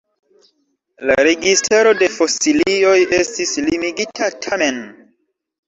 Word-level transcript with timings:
La 1.09 1.17
registro 1.27 1.91
de 1.99 2.09
fosilioj 2.17 2.95
estis 3.21 3.55
limigita, 3.69 4.33
tamen. 4.49 4.85